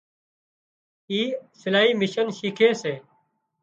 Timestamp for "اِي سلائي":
1.11-1.91